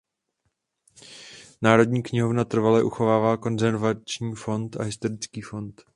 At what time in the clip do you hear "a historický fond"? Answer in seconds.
4.79-5.81